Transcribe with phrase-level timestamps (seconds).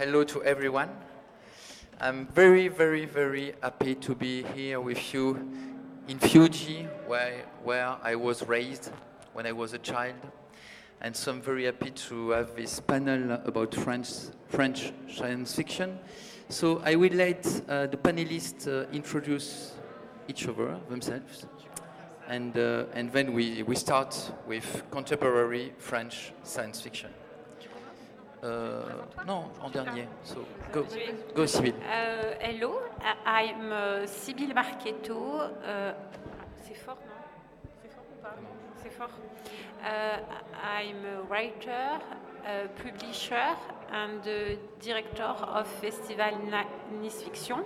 [0.00, 0.88] Hello to everyone.
[2.00, 5.36] I'm very, very, very happy to be here with you
[6.08, 8.90] in Fiuggi, where, where I was raised
[9.34, 10.14] when I was a child.
[11.02, 14.08] And so I'm very happy to have this panel about French,
[14.48, 15.98] French science fiction.
[16.48, 19.74] So I will let uh, the panelists uh, introduce
[20.28, 21.44] each other themselves.
[22.26, 27.10] And, uh, and then we, we start with contemporary French science fiction.
[28.42, 28.82] Euh,
[29.26, 30.08] non, en dernier.
[30.24, 30.86] So, go,
[31.34, 31.74] go Sibyl.
[31.74, 32.80] Uh, hello,
[33.26, 35.40] I'm uh, Sibyl Marchetto.
[35.62, 35.92] Uh,
[36.62, 37.70] c'est fort, non?
[37.82, 38.34] C'est fort ou pas?
[38.82, 39.10] C'est fort.
[39.82, 40.20] Uh,
[40.62, 42.00] I'm a writer,
[42.46, 43.56] a publisher,
[43.92, 46.32] and the director of Festival
[47.02, 47.58] Nice Fiction.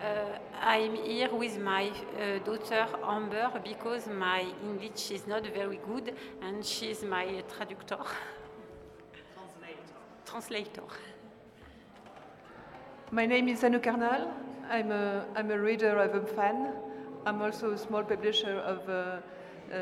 [0.00, 6.12] Uh, I'm here with my uh, daughter Amber because my English is not very good
[6.42, 7.98] and she's my traductor.
[10.30, 10.82] translator.
[13.10, 14.32] My name is Anu Karnal.
[14.70, 16.72] I'm a, I'm a reader, I'm a fan.
[17.26, 18.92] I'm also a small publisher of uh,
[19.74, 19.76] uh,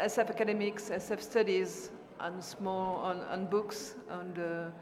[0.00, 1.90] SF academics, SF studies,
[2.20, 4.72] and small on, on books, on the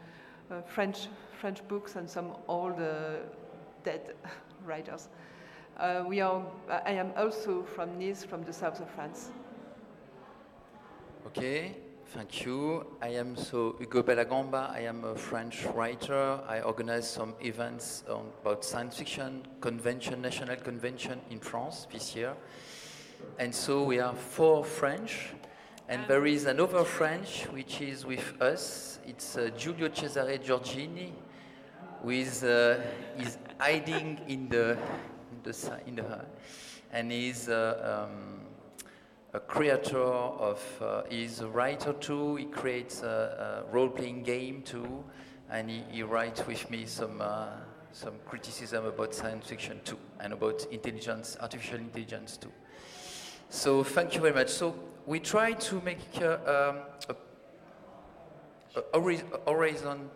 [0.49, 1.09] uh, French
[1.41, 3.17] French books, and some old uh,
[3.83, 4.13] dead
[4.65, 5.09] writers.
[5.77, 6.41] Uh, we are.
[6.85, 9.31] I am also from Nice, from the south of France.
[11.27, 11.75] Okay,
[12.13, 12.85] Thank you.
[13.01, 14.69] I am so Hugo Bellagamba.
[14.69, 16.41] I am a French writer.
[16.45, 22.33] I organize some events on, about science fiction convention, national convention in France this year.
[23.39, 25.29] And so we are four French,
[25.87, 28.99] and there is another French which is with us.
[29.07, 31.13] It's uh, Giulio Cesare Giorgini,
[32.01, 32.83] who is, uh,
[33.17, 34.71] is hiding in the
[35.31, 36.25] in the in the
[36.91, 37.47] and he's.
[37.47, 38.40] Uh, um,
[39.33, 45.03] a creator of, uh, he's a writer too, he creates a, a role-playing game too,
[45.49, 47.47] and he, he writes with me some, uh,
[47.93, 52.51] some criticism about science fiction too, and about intelligence, artificial intelligence too.
[53.49, 54.49] So thank you very much.
[54.49, 54.75] So
[55.05, 57.15] we try to make uh, um,
[58.93, 60.09] a, a horizon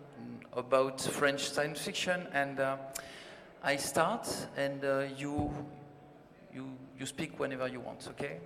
[0.53, 2.77] about French science fiction, and uh,
[3.63, 4.27] I start,
[4.57, 5.53] and uh, you,
[6.53, 6.69] you,
[6.99, 8.39] you speak whenever you want, okay?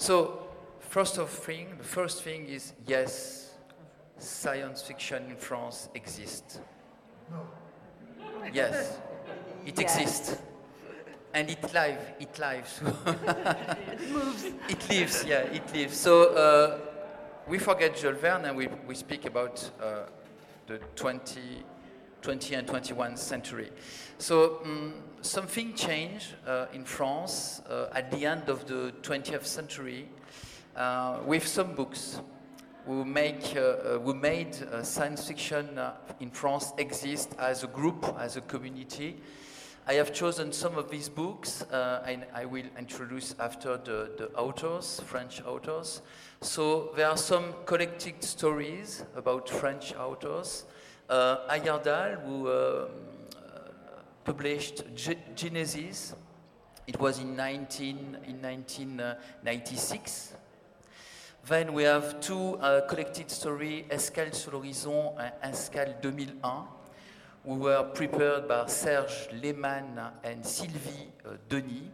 [0.00, 0.38] So,
[0.78, 3.50] first of thing, the first thing is yes,
[4.16, 6.58] science fiction in France exists.
[7.30, 7.46] No.
[8.50, 8.98] Yes,
[9.66, 10.38] it exists.
[11.34, 12.80] And it live, it lives.
[13.92, 14.44] It moves.
[14.70, 15.98] it lives, yeah, it lives.
[15.98, 16.78] So uh,
[17.46, 20.04] we forget Jules Verne and we, we speak about uh,
[20.66, 21.62] the 20,
[22.22, 23.70] 20 and 21st century.
[24.18, 30.08] So um, something changed uh, in France uh, at the end of the 20th century
[30.76, 32.20] uh, with some books
[32.86, 35.78] who, make, uh, uh, who made uh, science fiction
[36.20, 39.20] in France exist as a group, as a community.
[39.86, 45.00] I have chosen some of these books, and I will introduce after the, the authors,
[45.06, 46.02] French authors.
[46.42, 50.64] So there are some collected stories about French authors.
[51.10, 52.86] Uh, Ayerdhal, who um, uh,
[54.22, 56.14] published Ge- Genesis,
[56.86, 60.34] it was in, 19, in 1996.
[61.48, 66.68] Then we have two uh, collected stories, Escale sur l'horizon and Escale 2001,
[67.44, 71.90] who were prepared by Serge Lehman and Sylvie uh, Denis.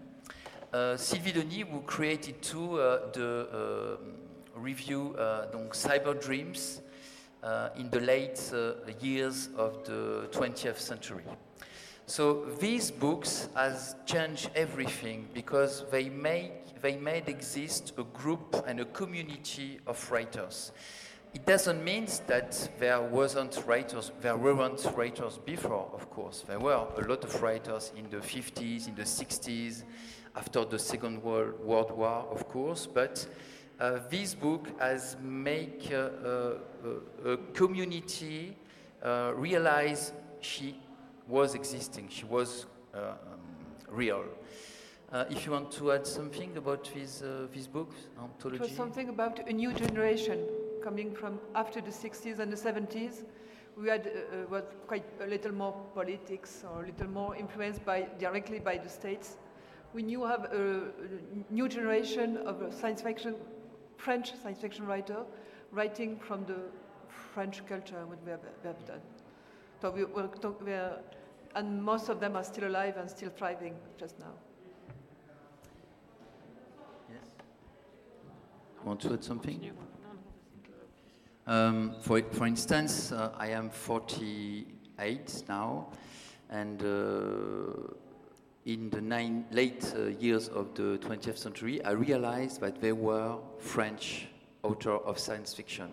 [0.75, 6.86] Uh, Sylvie Denis, who created too uh, the um, review uh, donc Cyber Dreams uh,
[7.77, 11.25] in the late uh, years of the 20th century.
[12.07, 18.81] So these books has changed everything because they make they made exist a group and
[18.81, 20.73] a community of writers.
[21.35, 26.45] It doesn't mean that there wasn't writers, there weren't writers before, of course.
[26.47, 29.83] There were a lot of writers in the 50s, in the 60s,
[30.35, 33.33] after the Second World, War, of course, but uh,
[34.11, 38.57] this book has make uh, uh, a community
[39.03, 40.77] uh, realize she
[41.29, 43.41] was existing, she was uh, um,
[43.89, 44.25] real.
[45.13, 47.93] Uh, if you want to add something about this, uh, this book,
[48.45, 50.45] It was something about a new generation
[50.83, 53.25] coming from after the 60s and the 70s.
[53.77, 57.85] We had uh, uh, was quite a little more politics or a little more influenced
[57.85, 59.37] by directly by the states.
[59.95, 60.91] We knew have a,
[61.49, 63.37] a new generation of uh, science fiction,
[63.97, 65.25] French science fiction writer,
[65.73, 66.57] writing from the
[67.09, 69.01] French culture what we have, we have done.
[69.81, 70.29] So we, we're
[70.65, 71.01] we are,
[71.55, 74.33] and most of them are still alive and still thriving just now.
[77.11, 77.29] Yes.
[78.85, 79.73] Want to add something?
[81.47, 85.93] Um, for, for instance, uh, I am 48 now,
[86.51, 87.95] and uh,
[88.67, 93.37] in the nine, late uh, years of the 20th century, I realized that there were
[93.59, 94.27] French
[94.65, 95.89] authors of science fiction.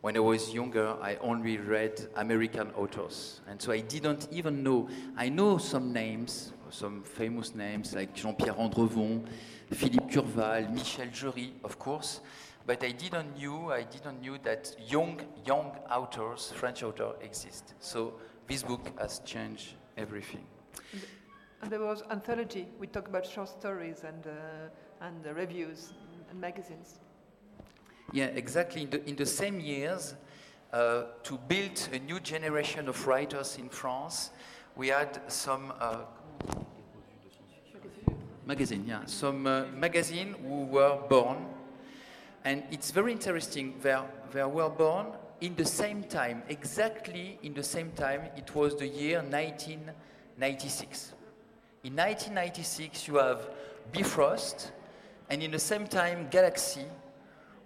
[0.00, 4.88] When I was younger, I only read American authors, and so I didn't even know.
[5.16, 9.26] I know some names, some famous names like Jean-Pierre Andrevon,
[9.72, 12.20] Philippe Curval, Michel Jeury, of course,
[12.64, 17.74] but I didn't knew I didn't knew that young young authors, French authors, exist.
[17.80, 18.14] So
[18.46, 20.44] this book has changed everything.
[21.64, 22.66] And there was anthology.
[22.78, 25.94] We talk about short stories and, uh, and reviews
[26.28, 26.98] and magazines.
[28.12, 28.82] Yeah, exactly.
[28.82, 30.14] In the, in the same years,
[30.74, 34.28] uh, to build a new generation of writers in France,
[34.76, 36.00] we had some uh,
[38.44, 41.46] magazine, yeah, some uh, magazine who were born,
[42.44, 43.72] and it's very interesting.
[43.80, 43.98] They,
[44.34, 45.06] they were born
[45.40, 48.28] in the same time, exactly in the same time.
[48.36, 51.13] It was the year 1996.
[51.84, 53.50] In 1996, you have
[53.92, 54.72] Bifrost,
[55.28, 56.84] and in the same time, Galaxy,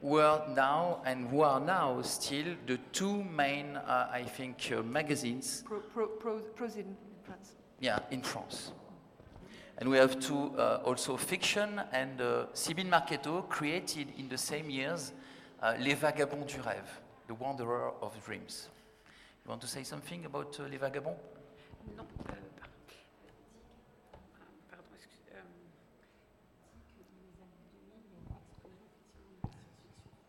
[0.03, 5.63] were now and who are now still the two main, uh, I think, uh, magazines
[5.67, 7.53] Pro, pro, pro, prose in France.
[7.81, 8.73] yeah, in France.
[9.79, 14.69] And we have two uh, also fiction and uh, Sybille Marchetto created in the same
[14.71, 15.13] years
[15.63, 16.89] uh, Les Vagabonds du Rêve,
[17.29, 18.69] The Wanderer of Dreams.
[19.45, 21.17] You want to say something about uh, Les Vagabonds?
[21.97, 22.03] Non.
[22.29, 22.69] euh, par-
[24.71, 25.43] Pardon, excuse- euh,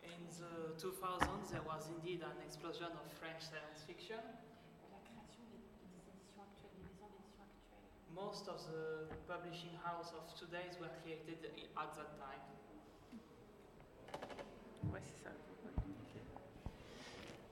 [0.04, 4.16] In the 2000s, there was indeed an explosion of French science fiction.
[8.14, 12.40] Most of the publishing houses of today's were created at that time.
[14.92, 15.30] ouais, c'est ça.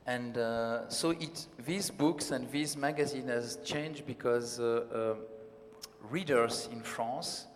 [0.07, 5.15] And uh, so it, these books and these magazines has changed because uh, uh,
[6.11, 7.47] readers in France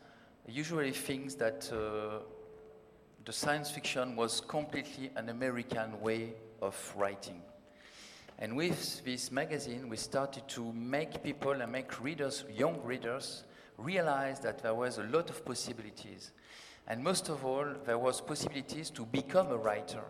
[0.47, 2.19] usually think that uh,
[3.25, 7.41] the science fiction was completely an American way of writing.
[8.39, 13.45] And with this magazine, we started to make people and make readers, young readers,
[13.79, 16.33] realize that there was a lot of possibilities.
[16.89, 20.03] And most of all, there was possibilities to become a writer.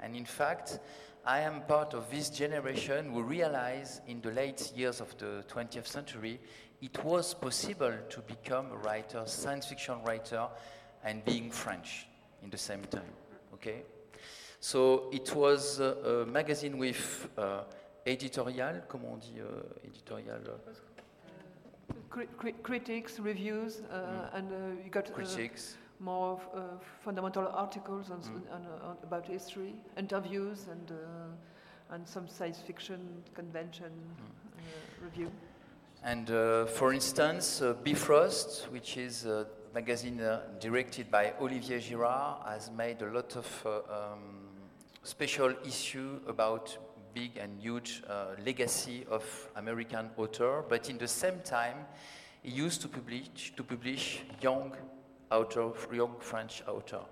[0.00, 0.78] And in fact,
[1.26, 5.86] I am part of this generation who realized in the late years of the 20th
[5.86, 6.40] century
[6.80, 10.46] it was possible to become a writer, science fiction writer,
[11.04, 12.06] and being French
[12.46, 13.12] in the same time.
[13.54, 13.82] Okay?
[14.60, 17.64] So it was uh, a magazine with uh,
[18.06, 20.40] editorial, comment on dit euh, editorial?
[22.10, 25.76] Cri- cri- critics, reviews, uh, and uh, you got uh, critics.
[25.98, 26.60] more uh,
[27.04, 32.58] fundamental articles on, s- on, uh, on, about history, interviews, and, uh, and some science
[32.66, 33.00] fiction
[33.34, 35.30] convention uh, review.
[36.02, 42.38] And uh, for instance, uh, Bifrost, which is a magazine uh, directed by Olivier Girard,
[42.46, 44.48] has made a lot of uh, um,
[45.02, 46.74] special issue about
[47.12, 49.22] big and huge uh, legacy of
[49.54, 50.64] American author.
[50.66, 51.76] But in the same time,
[52.42, 54.72] he used to publish to publish young
[55.30, 57.04] author, young French author.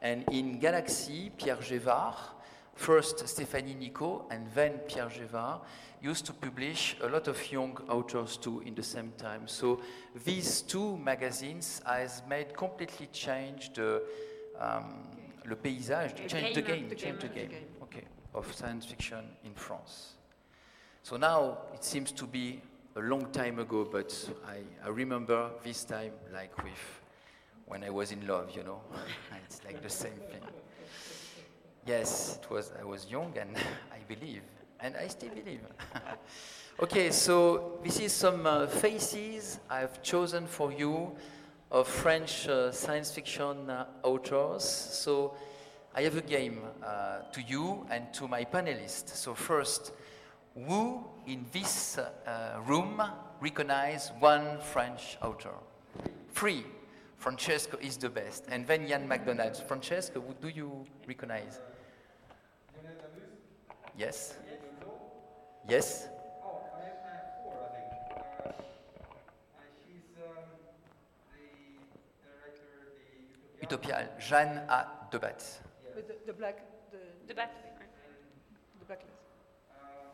[0.00, 2.18] And in Galaxy, Pierre Gévart,
[2.74, 5.60] first Stéphanie Nicot and then Pierre Gévart,
[6.02, 9.46] used to publish a lot of young authors too in the same time.
[9.46, 9.80] So
[10.24, 14.02] these two magazines has made completely changed the
[14.58, 15.06] um,
[15.48, 17.66] le paysage, The change the game, the change the game, game, the game.
[17.82, 20.14] okay, of science fiction in France.
[21.04, 22.60] So now it seems to be
[22.96, 24.12] a long time ago, but
[24.46, 27.00] I, I remember this time like with
[27.66, 28.80] when I was in love, you know.
[29.44, 30.42] it's like the same thing.
[31.84, 32.72] Yes, it was.
[32.80, 33.56] I was young, and
[33.92, 34.42] I believe,
[34.80, 35.60] and I still believe.
[36.82, 41.12] okay, so this is some uh, faces I've chosen for you
[41.72, 44.62] of French uh, science fiction uh, authors.
[44.64, 45.34] So
[45.94, 49.08] I have a game uh, to you and to my panelists.
[49.16, 49.92] So first,
[50.54, 53.02] who in this uh, room
[53.40, 55.54] recognize one French author?
[56.32, 56.64] Three.
[57.16, 58.46] Francesco is the best.
[58.48, 59.56] And then Ian McDonald.
[59.56, 61.60] Francesco, who do you recognize?
[62.74, 62.80] Yes?
[62.80, 62.80] Yes?
[62.80, 63.30] Oh, I have, I have four, I think.
[63.30, 63.91] Uh, uh, she's um, the
[72.22, 72.88] director,
[73.60, 73.98] the Utopia.
[73.98, 74.08] Utopia.
[74.18, 74.86] Jeanne A.
[75.10, 75.60] Debats.
[75.94, 76.58] With the, the black,
[76.90, 77.52] the, De battre.
[77.78, 77.86] ouais.
[78.80, 79.22] the black list.
[79.70, 80.10] Um,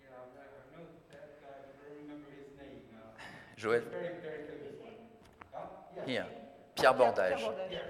[0.00, 3.14] yeah, I, I know that guy, but I don't remember his name now.
[3.56, 3.84] Joël.
[3.90, 4.98] Very, very famous one.
[5.52, 5.66] Huh?
[5.96, 6.06] Yeah.
[6.06, 6.26] Here.
[6.74, 7.38] Pierre Bordage.
[7.38, 7.82] Pierre Bordage.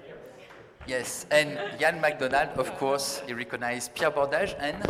[0.87, 1.27] Yes.
[1.31, 4.83] And Ian McDonald, of course, he recognized Pierre Bordage and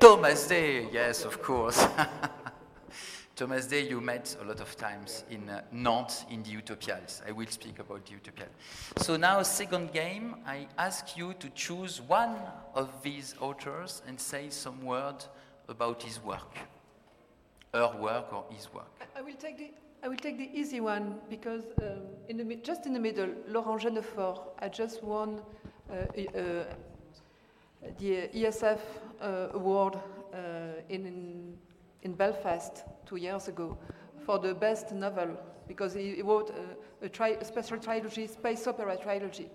[0.00, 0.88] Thomas Day.
[0.92, 1.84] Yes, of course.
[3.36, 7.20] Thomas Day, you met a lot of times in uh, Nantes in the Utopiales.
[7.26, 9.02] I will speak about the Utopiales.
[9.02, 12.36] So now, second game, I ask you to choose one
[12.74, 15.24] of these authors and say some word
[15.68, 16.56] about his work,
[17.74, 18.90] her work or his work.
[19.16, 22.86] I will take the I will take the easy one because um, in the just
[22.86, 24.38] in the middle, Laurent Genefort.
[24.60, 25.40] I just won
[25.90, 26.64] uh, uh,
[27.98, 28.78] the ESF
[29.20, 29.98] award
[30.32, 31.56] uh, in,
[32.02, 33.76] in Belfast two years ago
[34.24, 38.96] for the best novel because he, wrote a, a, tri- a special trilogy, space opera
[38.96, 39.48] trilogy,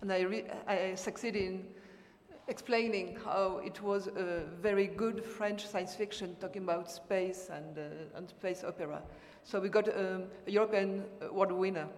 [0.00, 1.66] and I re- I succeeded in
[2.48, 8.16] explaining how it was a very good French science fiction talking about space and, uh,
[8.16, 9.02] and space opera.
[9.42, 11.88] So we got um, a European award winner,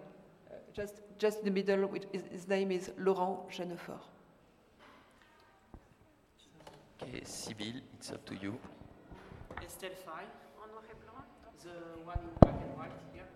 [0.49, 4.01] uh, just, just in the middle, which is, his name is Laurent Genefort.
[7.01, 8.59] Okay, Sibyl, it's up to you.
[9.63, 10.27] Estelle Faye,
[10.59, 11.23] En noir et blanc
[11.63, 13.27] the one in black and white here.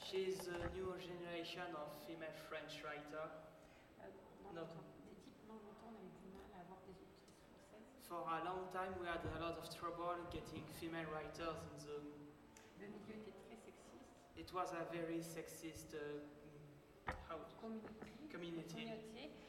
[0.00, 3.28] She's a new generation of female French writer.
[4.54, 4.64] No.
[8.08, 12.00] For a long time, we had a lot of trouble getting female writers in the.
[14.40, 17.36] It was a very sexist uh, how
[18.32, 18.92] community.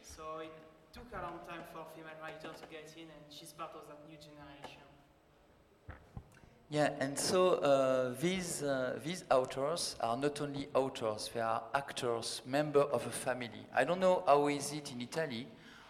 [0.02, 0.52] So it
[0.96, 4.00] took a long time for female writers to get in, and she's part of that
[4.08, 4.80] new generation.
[6.70, 12.42] Yeah, and so uh, these, uh, these authors are not only authors, they are actors,
[12.46, 13.68] member of a family.
[13.76, 15.48] I don't know how is it in Italy,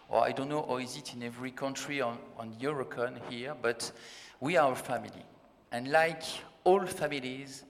[0.10, 3.92] or I don't know how is it in every country on, on Eurocon here, but
[4.40, 5.24] we are a family.
[5.72, 6.24] And like
[6.64, 7.64] all families,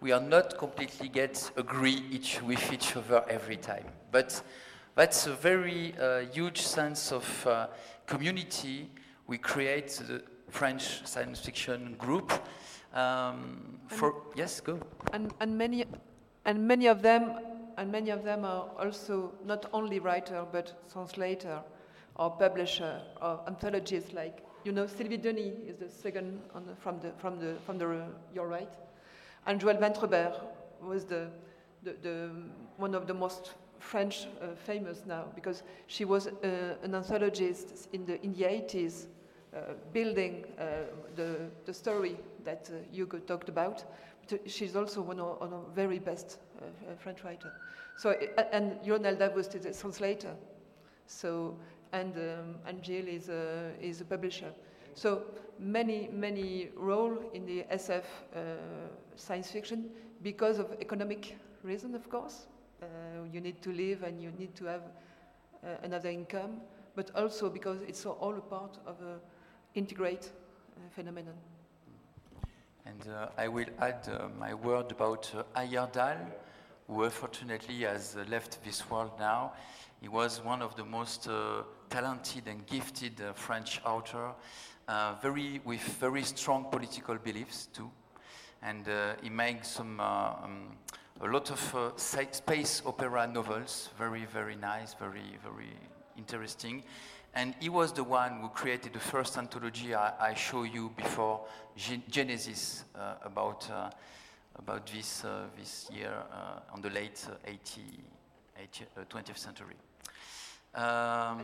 [0.00, 3.84] we are not completely get agree each with each other every time.
[4.10, 4.42] But
[4.94, 7.66] that's a very uh, huge sense of uh,
[8.06, 8.90] community
[9.26, 12.32] we create the French science fiction group.
[12.94, 14.78] Um, for yes, go.
[15.12, 15.84] And, and many
[16.44, 17.38] and many of them
[17.76, 21.60] and many of them are also not only writer but translator
[22.16, 27.10] or publisher or anthologists like you know Sylvie Denis is the second the, from the
[27.18, 28.70] from the from the uh, your right
[29.46, 30.40] and Joëlle Wintrebert
[30.80, 31.28] was the,
[31.82, 32.30] the, the
[32.76, 33.54] one of the most
[33.84, 36.32] French uh, famous now because she was uh,
[36.82, 39.06] an anthologist in the in the 80s
[39.54, 40.64] uh, building uh,
[41.16, 41.36] the
[41.66, 43.84] the story that uh, Hugo talked about.
[44.46, 46.38] She's also one of, of very best
[46.98, 47.52] French writer.
[47.96, 48.14] So
[48.52, 50.34] and Lionel Davoust is a translator.
[51.06, 51.56] So
[51.92, 52.54] and um,
[52.88, 54.50] is a, is a publisher.
[54.94, 55.22] So
[55.58, 58.02] many, many role in the SF
[58.34, 58.40] uh,
[59.16, 59.90] science fiction
[60.22, 62.46] because of economic reason, of course.
[62.82, 62.86] Uh,
[63.32, 64.82] you need to live and you need to have
[65.62, 66.60] uh, another income,
[66.94, 69.18] but also because it's all a part of an
[69.74, 70.30] integrate
[70.90, 71.34] phenomenon.
[72.86, 76.18] And uh, I will add uh, my word about uh, Ayerdhal,
[76.86, 79.54] who unfortunately has left this world now.
[80.00, 81.28] He was one of the most
[81.88, 84.34] talented and gifted French author
[84.86, 87.90] uh, very, with very strong political beliefs too.
[88.62, 90.76] And uh, he makes some, uh, um,
[91.20, 95.72] a lot of uh, space opera novels, very, very nice, very, very
[96.18, 96.82] interesting.
[97.34, 101.40] And he was the one who created the first anthology I, I show you before
[102.08, 103.90] Genesis uh, about, uh,
[104.56, 105.24] about this,
[105.58, 106.12] this year
[106.72, 107.80] on the late 80,
[108.56, 109.74] 80 20th century.
[110.74, 111.40] Um,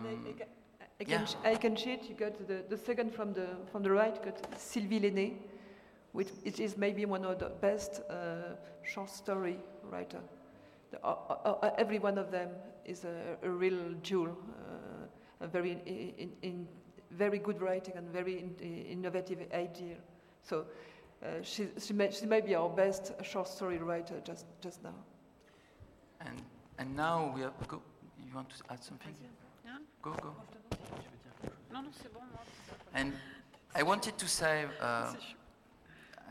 [1.00, 1.26] I can, yeah.
[1.44, 2.08] I can cheat.
[2.08, 5.34] You got the, the second from the, from the right, got Sylvie Lainé,
[6.12, 9.58] which it is maybe one of the best uh, short story
[9.90, 10.20] writer.
[10.90, 11.14] The, uh,
[11.62, 12.50] uh, every one of them
[12.84, 15.72] is a, a real jewel, uh, a very,
[16.18, 16.68] in, in,
[17.12, 18.54] very good writing and very in,
[18.88, 19.96] innovative idea.
[20.42, 20.64] So
[21.22, 24.94] uh, she, she, may, she may be our best short story writer just, just now.
[26.20, 26.40] And,
[26.78, 27.82] and now we have, go,
[28.18, 29.14] you want to add something?
[29.64, 29.72] Yeah.
[30.02, 30.34] Go, go.
[32.94, 33.12] And
[33.74, 35.12] I wanted to say, uh,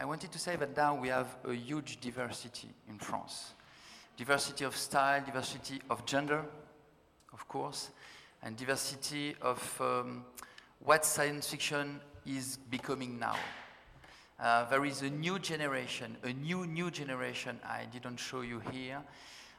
[0.01, 3.51] I wanted to say that now we have a huge diversity in France.
[4.15, 6.45] Diversity of style, diversity of gender,
[7.33, 7.89] of course,
[8.41, 10.23] and diversity of um,
[10.79, 13.35] what science fiction is becoming now.
[14.39, 19.01] Uh, there is a new generation, a new, new generation I didn't show you here,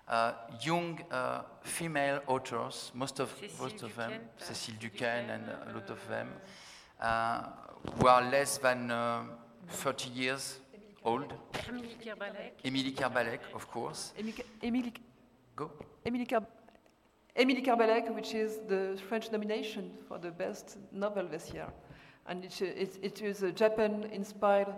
[0.08, 5.90] uh, young uh, female authors, most of, most of them, Cécile Duquesne and a lot
[5.90, 6.28] of them,
[6.98, 7.42] uh,
[7.98, 9.24] who are less than uh,
[9.68, 10.60] 30 years
[11.04, 11.32] old.
[11.68, 12.60] Émilie Querbalec.
[12.64, 14.12] Émilie Querbalec, of course.
[14.62, 14.92] Émilie,
[15.56, 15.70] Go.
[16.04, 16.40] Émilie, Ker
[17.36, 21.68] Émilie Querbalec, which is the French nomination for the best novel this year.
[22.26, 24.68] And it, it, it is a Japan-inspired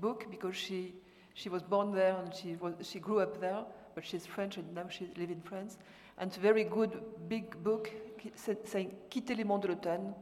[0.00, 0.94] book because she,
[1.34, 4.74] she was born there and she, was, she grew up there but she's French and
[4.74, 5.78] now she lives in France.
[6.18, 7.90] And a very good big book
[8.34, 10.14] saying Quitter les mondes de l'automne.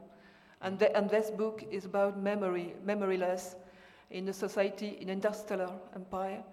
[0.61, 3.55] And, the, and this book is about memory, memoryless,
[4.11, 6.43] in a society, in interstellar empire,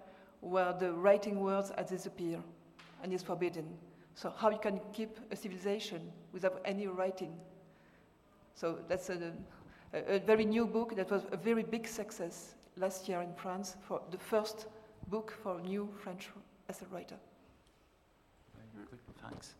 [0.41, 2.43] where the writing words have disappeared
[3.03, 3.65] and is forbidden.
[4.15, 7.33] So how you can keep a civilization without any writing?
[8.55, 9.33] So that's a,
[9.93, 13.75] a, a very new book that was a very big success last year in France
[13.87, 14.67] for the first
[15.07, 16.29] book for a new French
[16.69, 17.15] as a writer.
[18.75, 19.55] Good, thanks.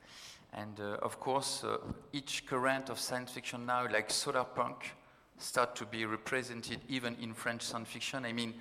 [0.53, 1.77] And uh, of course, uh,
[2.13, 4.93] each current of science fiction now, like solar punk,
[5.37, 8.25] start to be represented even in French science fiction.
[8.25, 8.53] I mean,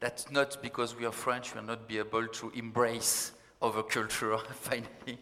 [0.00, 4.36] that's not because we are French, we will not be able to embrace other culture
[4.54, 5.18] finally.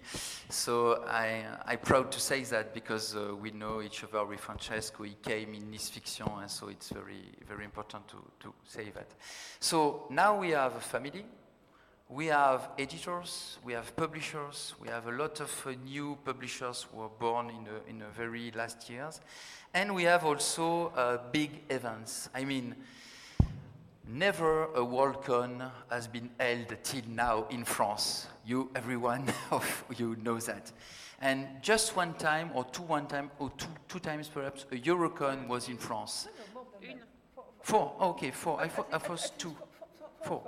[0.49, 5.05] So I, I'm proud to say that because uh, we know each other with Francesco,
[5.05, 9.09] he came in Nice Fiction, and so it's very, very important to, to say that.
[9.61, 11.25] So now we have a family,
[12.11, 16.99] we have editors, we have publishers, we have a lot of uh, new publishers who
[16.99, 19.21] were born in the, in the very last years.
[19.73, 22.29] And we have also uh, big events.
[22.35, 22.75] I mean,
[24.13, 28.27] Never a Worldcon has been held till now in France.
[28.45, 30.73] You, everyone of you know that.
[31.21, 35.47] And just one time, or two one time, or two, two times perhaps, a Eurocon
[35.47, 36.27] was in France.
[37.63, 38.61] Four, okay, four.
[38.61, 39.55] I thought, I thought two.
[40.23, 40.43] Four.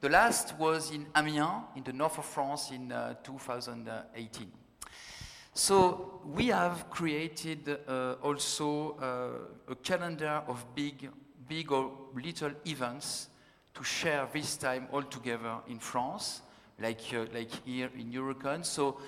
[0.00, 4.52] The last was in Amiens, in the north of France, in uh, 2018.
[5.52, 11.08] So we have created uh, also uh, a calendar of big,
[11.48, 13.28] big or little events
[13.72, 16.42] to share this time all together in France,
[16.78, 18.64] like, uh, like here in Eurocon.
[18.64, 18.98] So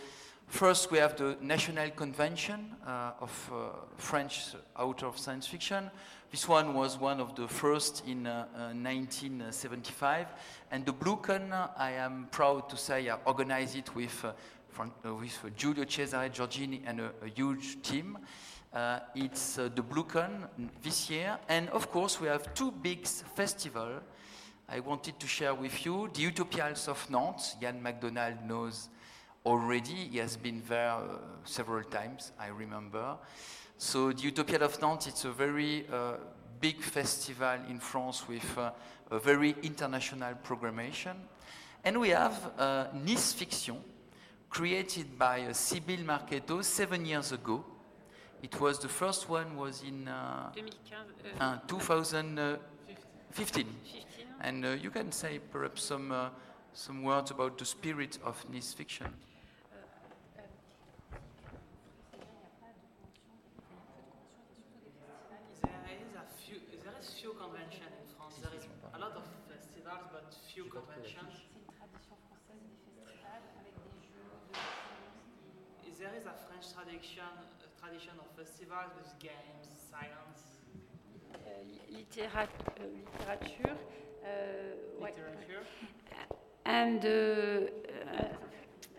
[0.46, 3.57] first we have the National Convention uh, of uh,
[3.96, 5.90] French author of science fiction.
[6.30, 10.26] This one was one of the first in uh, uh, 1975.
[10.70, 14.32] And the BlueCon, uh, I am proud to say, I organized it with, uh,
[14.68, 18.18] from, uh, with uh, Giulio Cesare Giorgini and a, a huge team.
[18.74, 20.48] Uh, it's uh, the BlueCon
[20.82, 21.38] this year.
[21.48, 24.02] And of course, we have two big festivals
[24.68, 26.10] I wanted to share with you.
[26.12, 28.90] The Utopiales of Nantes, Ian McDonald knows
[29.46, 30.08] already.
[30.12, 31.06] He has been there uh,
[31.44, 33.16] several times, I remember.
[33.80, 36.14] So the Utopia of Nantes, it's a very uh,
[36.60, 38.72] big festival in France with uh,
[39.12, 41.14] a very international programmation.
[41.84, 43.76] And we have uh, Nice Fiction,
[44.50, 47.64] created by uh, Sybille Marchetto seven years ago.
[48.42, 51.40] It was the first one was in uh, 2015.
[51.40, 52.56] uh, 2015.
[53.30, 53.66] 15.
[54.40, 56.30] And uh, you can say perhaps some, uh,
[56.72, 59.06] some words about the spirit of Nice Fiction.
[76.98, 77.22] Tradition,
[77.62, 80.58] a tradition of festivals with games, science,
[81.30, 81.64] Euh, euh,
[81.96, 83.76] littérature.
[84.24, 85.14] euh, ouais.
[86.66, 88.28] And, euh, euh,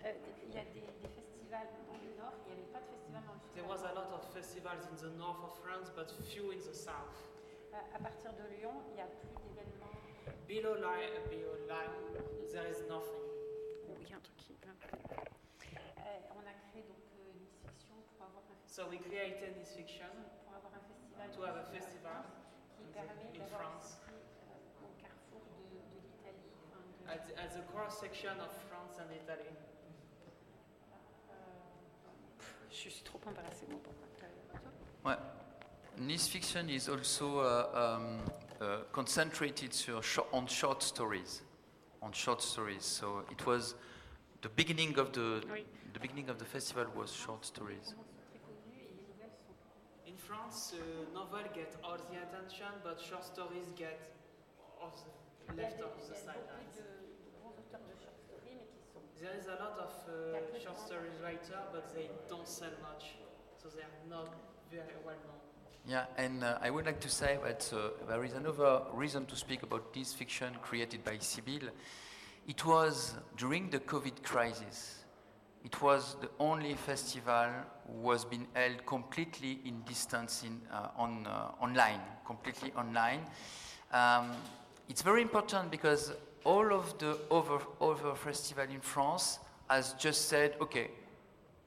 [0.06, 0.14] euh,
[0.48, 3.22] il y a des, des festivals dans le nord, il n'y avait pas de festival
[3.28, 3.54] dans le sud.
[3.54, 6.74] There was a lot of festivals in the north of France, but few in the
[6.74, 7.20] south.
[7.74, 9.94] À, partir de Lyon, il n'y a plus d'événements.
[10.48, 10.76] Below
[11.30, 11.94] below line,
[12.52, 13.20] there is nothing.
[14.12, 14.56] Un truc qui.
[18.80, 20.08] So we created this fiction
[20.48, 22.24] pour avoir un festival, to have a festival
[22.78, 24.00] qui in permet in France.
[24.00, 26.48] aussi euh, au carrefour de, de l'Italie.
[26.72, 29.52] enfin, at, at the cross section of France and Italy.
[32.72, 35.18] Je suis trop embarrassée moi pour pas que- Ouais.
[35.98, 38.22] Nice Fiction is also uh, um,
[38.62, 41.42] uh, concentrated sur shor- on short stories,
[42.02, 42.86] on short stories.
[42.86, 43.76] So it was
[44.42, 45.66] the beginning of the Oui.
[45.92, 47.94] the beginning of the festival was short stories.
[50.30, 54.00] In France, uh, novel get all the attention, but short stories get
[54.80, 54.94] off
[55.48, 56.78] the left of the sidelines.
[59.20, 63.16] There is a lot of uh, short story writers, but they don't sell much,
[63.58, 64.36] so they are not
[64.72, 65.40] very well known.
[65.88, 69.36] Yeah, and uh, I would like to say that uh, there is another reason to
[69.36, 71.72] speak about this fiction created by Sybille.
[72.48, 75.06] It was during the COVID crisis.
[75.64, 77.50] It was the only festival
[77.86, 83.26] was being held completely in distance in, uh, on, uh, online, completely online.
[83.92, 84.32] Um,
[84.88, 86.14] it's very important because
[86.46, 90.90] all of the other, other festival in France has just said, okay,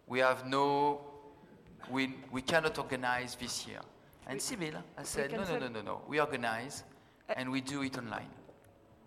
[0.07, 1.00] we have no,
[1.90, 3.81] we, we cannot organize this year.
[4.26, 6.85] And Sybille has said, no, no, no, no, no, we organize
[7.37, 8.28] and we do it online.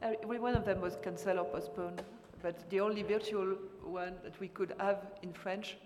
[0.01, 2.03] Every one of them was cancelled or postponed,
[2.45, 5.77] but the only virtual one that we could have in French,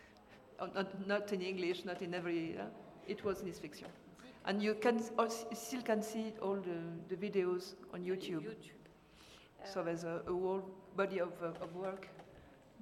[0.58, 2.64] uh, not, not in English, not in every, uh,
[3.06, 3.88] it was Nice Fiction.
[4.46, 6.78] And you can s- als- still can see all the,
[7.10, 8.46] the videos on YouTube.
[9.64, 10.62] So there's a, a whole
[10.96, 12.08] body of, uh, of work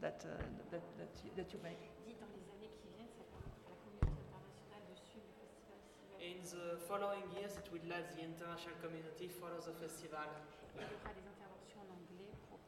[0.00, 0.38] that, uh,
[0.70, 1.82] that, that, you, that you make.
[2.06, 5.42] Dit dans les années qui viennent, ça permettra à la communauté internationale de suivre le
[5.42, 10.28] festival s'il In the following years, it will let the international community follow the festival,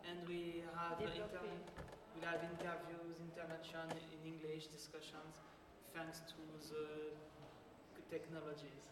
[0.08, 1.26] and we have inter-
[2.14, 5.34] we have interviews, intervention in English, discussions,
[5.94, 8.82] thanks to the technologies.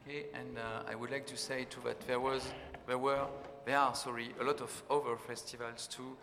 [0.00, 2.42] Okay, and uh, I would like to say too that there was,
[2.86, 3.26] there were,
[3.66, 6.16] there are, sorry, a lot of other festivals too.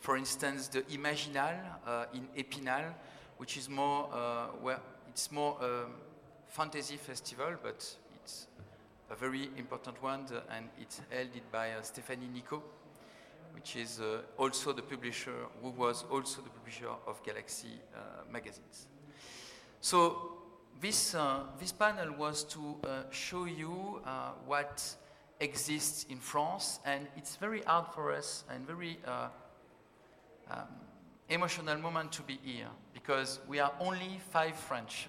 [0.00, 2.94] For instance, the Imaginales uh, in Épinal,
[3.36, 5.92] which is more, uh, where it's more um,
[6.48, 8.46] fantasy festival, but it's
[9.10, 12.62] a very important one, uh, and it's held by uh, Stephanie Nicot,
[13.58, 17.98] which is uh, also the publisher, who was also the publisher of Galaxy uh,
[18.30, 18.86] magazines.
[19.80, 20.32] So
[20.80, 24.94] this, uh, this panel was to uh, show you uh, what
[25.40, 29.26] exists in France, and it's very hard for us and very uh,
[30.52, 30.60] um,
[31.28, 35.08] emotional moment to be here because we are only five French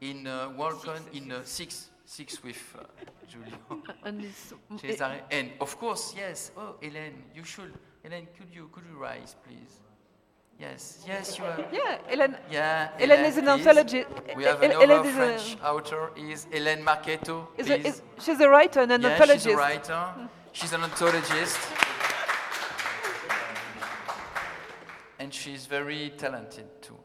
[0.00, 2.82] in uh, WorldCon in uh, six six with uh,
[3.30, 3.58] Giulio.
[4.04, 4.24] And
[4.80, 5.20] Cesare.
[5.30, 6.50] And of course, yes.
[6.56, 7.72] Oh, Hélène, you should.
[8.04, 9.72] Hélène, could you could you rise, please?
[10.58, 11.64] Yes, yes, you are.
[11.72, 12.90] yeah, Hélène, Yeah.
[12.98, 14.04] Hélène is an anthology.
[14.36, 16.10] We have another Hélène is a- French author.
[16.16, 17.48] Is Hélène Marchetto.
[17.56, 19.44] is a, is, she's a writer and an yeah, anthologist.
[19.44, 20.02] she's a writer.
[20.52, 21.60] She's an anthologist.
[25.20, 26.98] and she's very talented too.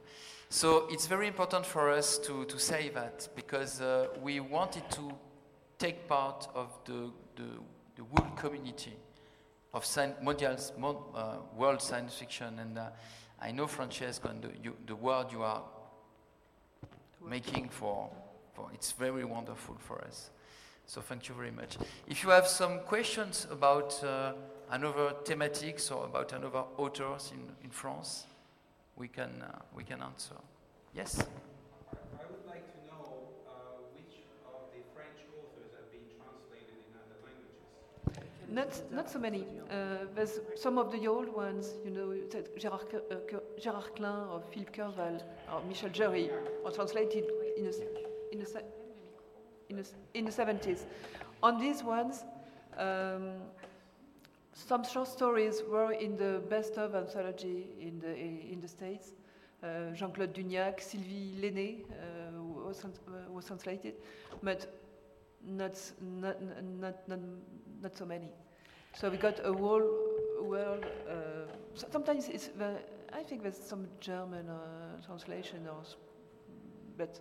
[0.50, 5.12] So it's very important for us to, to say that because uh, we wanted to
[5.78, 7.44] take part of the, the,
[7.96, 8.94] the whole community
[9.74, 10.58] of sci- mondial,
[11.14, 12.60] uh, world science fiction.
[12.60, 12.90] And uh,
[13.42, 15.64] I know, Francesco, and the, you, the word you are
[17.28, 18.10] making for,
[18.54, 20.30] for it's very wonderful for us.
[20.86, 21.78] So thank you very much.
[22.08, 24.34] If you have some questions about uh,
[24.70, 28.28] another thematics or about another authors in, in France,
[28.96, 30.36] we can, uh, we can answer.
[30.94, 31.20] Yes?
[31.20, 33.52] I would like to know uh,
[33.94, 37.62] which of the French authors have been translated in other languages.
[38.50, 39.46] Not, not so many.
[39.70, 44.28] Uh, there's some of the old ones, you know, that Gérard, Cl- uh, Gérard Klein
[44.32, 46.30] or Philippe Curval or Michel Jeury
[46.66, 47.26] are translated
[47.58, 47.88] in the,
[48.32, 48.64] in the,
[49.70, 50.86] in the, in the 70s.
[51.44, 52.24] On these ones,
[52.78, 53.34] um,
[54.56, 59.14] some short stories were in the best of anthology in the, in the States.
[59.62, 63.96] Uh, Jean-Claude Dunyach, Sylvie Lainé uh, was, uh, was translated,
[64.42, 64.66] but
[65.46, 67.20] not, not, not, not,
[67.82, 68.30] not so many.
[68.94, 69.84] So we got a whole
[70.42, 70.86] world.
[71.08, 72.78] Uh, so- sometimes it's, the,
[73.12, 75.84] I think there's some German uh, translation, or,
[76.98, 77.20] but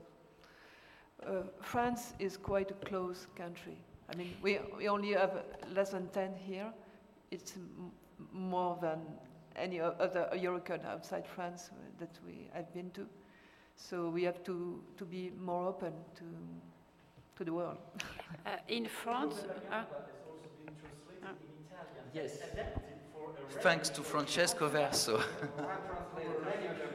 [1.26, 3.76] uh, France is quite a close country.
[4.12, 5.42] I mean, we, we only have
[5.74, 6.72] less than 10 here.
[7.30, 7.90] It's m-
[8.32, 9.00] more than
[9.56, 13.06] any other Eurocon outside France uh, that we have been to.
[13.76, 16.24] So we have to, to be more open to,
[17.36, 17.78] to the world.
[18.46, 19.36] Uh, in France,
[19.72, 19.84] uh,
[22.12, 22.38] Yes.
[23.62, 25.18] Thanks to Francesco Verso.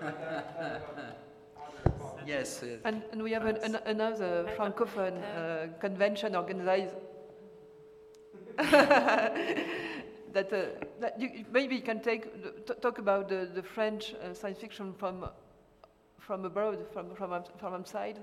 [2.26, 2.64] yes.
[2.64, 6.96] uh, And, and we have an, an, another francophone uh, convention organized
[10.34, 10.66] that, uh,
[11.00, 12.24] that you, maybe you can take
[12.66, 15.26] t- talk about the, the French uh, science fiction from
[16.20, 18.20] from abroad, from from from outside,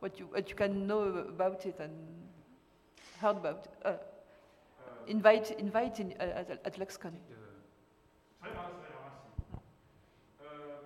[0.00, 1.92] what you what you can know about it and
[3.20, 3.64] heard about.
[3.64, 3.86] it.
[3.86, 3.92] Uh,
[5.06, 7.12] invite invite in, uh, at, at LuxCon.
[8.40, 8.76] Hi, Alex.
[8.84, 9.64] Hey, Alex.
[10.44, 10.84] Um,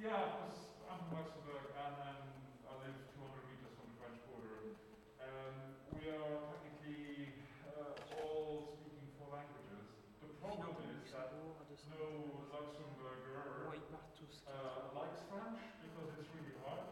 [0.00, 0.56] yeah, I was,
[0.88, 2.24] I'm from Luxembourg and, and
[2.64, 4.56] I live 200 meters from the French border.
[5.20, 5.54] Um,
[6.00, 7.36] we are technically
[7.68, 9.84] uh, all speaking four languages.
[10.24, 11.36] The problem is that
[11.92, 16.86] no Luxembourger uh, likes French because it's really hard.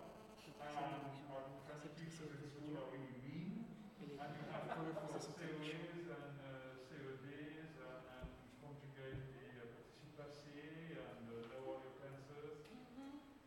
[0.58, 3.64] And our French teachers in school are really mean.
[3.98, 8.26] And you have to go for COEs and uh, CODs and, and
[8.62, 12.66] conjugate the uh, participe passé and uh, lower your tenses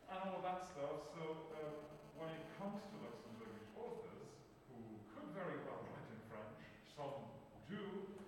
[0.08, 1.12] and all that stuff.
[1.12, 4.28] So uh, when it comes to Luxembourgish authors
[4.68, 4.76] who
[5.12, 6.56] could very well write in French,
[6.96, 7.28] some
[7.68, 7.80] do,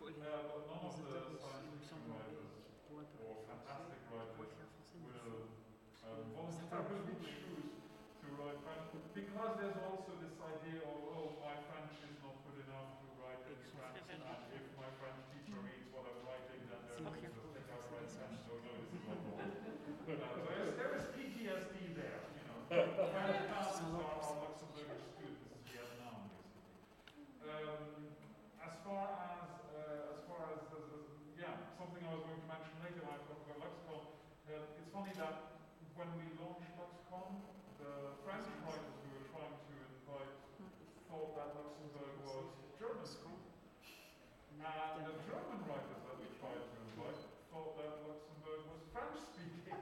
[0.04, 2.54] uh, but none of the science fiction writers
[3.20, 4.48] or fantastic writers
[5.02, 5.50] will
[6.06, 7.74] um, voluntarily choose
[8.22, 8.86] to write French
[9.44, 13.44] because there's also this idea of oh my French is not good enough to write
[13.44, 14.24] in French and
[14.56, 18.08] if my French teacher reads what I'm writing then they're going to think I write
[18.08, 19.44] French so no this is not wrong.
[19.44, 22.56] Uh, so there's, there is PTSD there, you know.
[23.12, 26.80] French classes are, are Luxembourgish students Vietnam basically.
[27.44, 28.16] Um,
[28.64, 29.44] as far as
[29.76, 31.04] uh, as far as, as, as
[31.36, 34.08] yeah something I was going to mention later when I talk about LuxCon,
[34.48, 35.36] uh, it's funny that
[36.00, 37.44] when we launched LuxCon,
[37.84, 40.32] the French writers we were trying to invite
[41.12, 42.48] thought that Luxembourg was
[42.80, 43.52] German speaking.
[44.64, 47.20] And the German writers that we tried to invite
[47.52, 49.76] thought that Luxembourg was French speaking.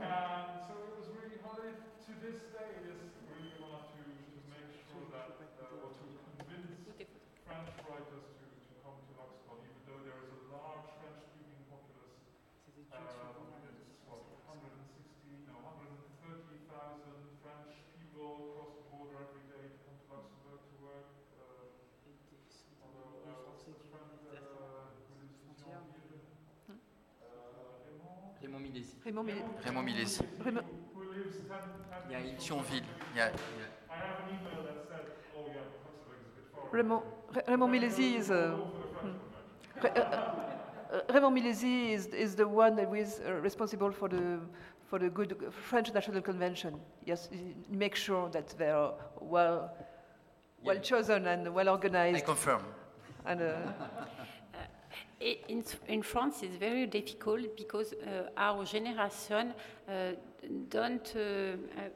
[0.00, 1.68] and so it was really hard.
[1.68, 1.76] And
[2.08, 6.04] to this day, it is really hard to, to make sure that, uh, or to
[6.40, 6.72] convince
[7.44, 11.68] French writers to, to come to LuxCon, even though there is a large French speaking
[11.68, 12.16] populace.
[12.96, 16.64] Um, it's what, 160, no, 130,000
[17.44, 17.70] French
[18.00, 21.08] people cross the border every day to come to Luxembourg to work.
[21.36, 21.68] Uh,
[22.82, 26.24] although, uh, what's the French, uh, who lives in Thionville?
[26.72, 26.74] Uh,
[27.84, 28.40] Raymond?
[28.40, 28.96] Raymond Milesi.
[28.96, 28.96] Raymond Milesi.
[28.96, 28.96] Raymond Milesi.
[28.96, 28.96] Raymond- Who lives 10, 10 Yeah, in minutes from Thionville.
[28.96, 28.96] Luxembourg.
[28.96, 28.97] Yeah,
[33.58, 33.64] yeah.
[33.90, 36.68] I have an email that said, oh yeah, Luxembourg is a bit far.
[36.70, 38.30] Raymond, away." Ra- Raymond Milesi is.
[38.30, 38.56] Uh,
[39.00, 39.82] hmm.
[39.82, 44.40] Ra- uh, uh, Raymond Milesi is, is the one that is uh, responsible for the
[44.88, 46.80] for the good French National Convention.
[47.04, 49.70] Yes, he makes sure that they are well
[50.64, 52.16] well chosen and well organized.
[52.16, 52.62] I confirm.
[53.26, 54.06] And, uh, I-
[55.20, 59.52] In, in France, it's very difficult because uh, our generation
[59.88, 60.12] uh,
[60.70, 61.88] don't uh, uh,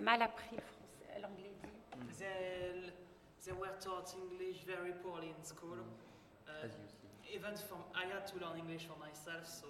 [0.00, 1.54] mal appris le français, l'anglais.
[1.62, 2.18] dit.
[2.18, 2.90] They,
[3.46, 5.78] they were taught English very poorly in school.
[6.48, 6.66] Uh,
[7.32, 9.66] even from, I had to learn English for myself, so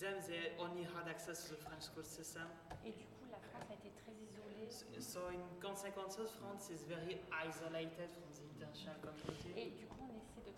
[0.00, 2.46] them they only had access to the French school system.
[2.84, 4.70] Et du coup, la France a été très isolée.
[4.70, 9.50] So, so in consequences, France is very isolated from the international community.
[9.56, 10.13] Et du coup,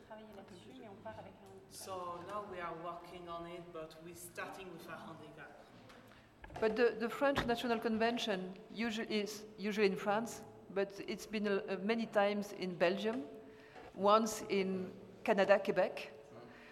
[0.07, 1.53] travailler là-dessus, mais on part avec un.
[1.71, 5.51] So now we are working on it, but we're starting with a handicap.
[6.61, 10.43] But the, the French National Convention usually is usually in France,
[10.75, 13.23] but it's been uh, many times in Belgium,
[13.95, 14.91] once in
[15.25, 16.13] Canada, Quebec.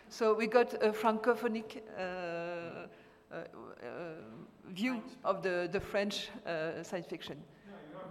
[0.09, 3.44] So we got a francophonic uh, uh, uh,
[4.68, 7.37] view of the, the French uh, science fiction.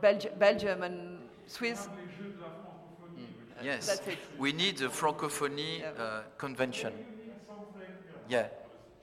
[0.02, 1.88] Belgi- Belgium and Swiss.
[3.64, 4.18] Yes, That's it.
[4.38, 6.94] we need a Francophonie uh, convention.
[8.30, 8.48] Yeah.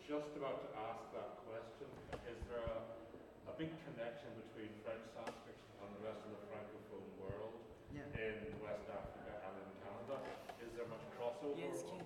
[0.08, 1.88] Just about to ask that question.
[2.26, 2.80] Is there a,
[3.50, 5.46] a big connection between French science
[5.80, 7.54] and the rest of the Francophone world
[7.94, 10.16] in West Africa and in Canada?
[10.64, 11.56] Is there much crossover?
[11.56, 12.02] Yes, or-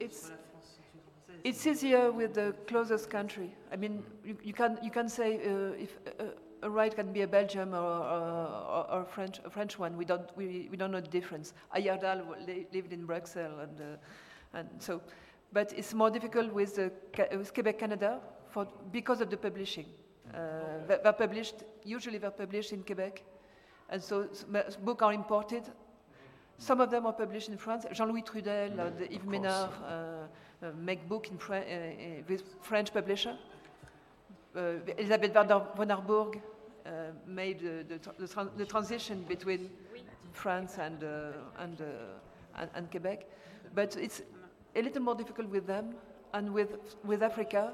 [0.00, 0.32] It's,
[1.44, 3.54] it's easier with the closest country.
[3.72, 6.24] I mean, you, you can you can say uh, if uh,
[6.66, 7.78] a right can be a Belgium or,
[8.76, 9.92] or, or French a French one.
[9.96, 11.54] We don't we, we don't know the difference.
[11.76, 12.18] Ayerdhal
[12.76, 15.00] lived in Brussels, and uh, and so,
[15.52, 16.72] but it's more difficult with
[17.16, 18.20] Ca- with Quebec Canada
[18.52, 19.86] for because of the publishing.
[20.34, 20.38] Uh,
[20.88, 23.22] they- they're published usually they're published in Quebec,
[23.90, 25.64] and so s- ma- books are imported
[26.58, 27.84] some of them are published in France.
[27.92, 29.86] Jean-Louis Trudel and Yves Ménard uh,
[30.66, 33.36] uh, make book in Fran- uh, uh, with French publisher.
[34.56, 34.60] Uh,
[34.96, 36.40] Elisabeth Vonarburg uh,
[37.26, 39.70] made uh, the, tr- the, tran- the transition between
[40.32, 41.84] France and, uh, and, uh,
[42.56, 43.28] and, and Quebec.
[43.74, 44.22] But it's
[44.74, 45.94] a little more difficult with them.
[46.34, 47.72] And with, with Africa,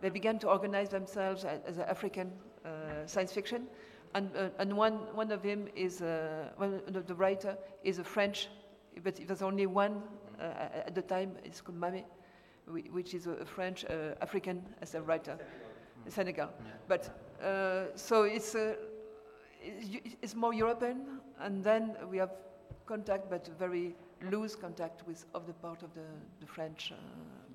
[0.00, 2.30] they began to organize themselves as, as African
[2.64, 3.66] uh, science fiction.
[4.14, 8.04] And, uh, and one, one of them is, uh, one of the writer is a
[8.04, 8.48] French,
[9.02, 10.02] but there's only one
[10.40, 12.04] uh, at the time, it's called Mame,
[12.66, 15.38] which is a, French uh, African as a writer,
[16.04, 16.50] in Senegal.
[16.88, 17.10] But uh,
[17.94, 18.74] so it's, uh,
[20.22, 22.30] it's, more European, and then we have
[22.86, 23.94] contact, but very
[24.30, 26.06] loose contact with other part of the,
[26.40, 26.96] the French, uh,